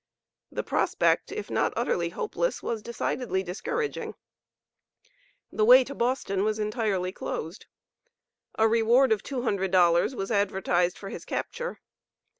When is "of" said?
9.11-9.21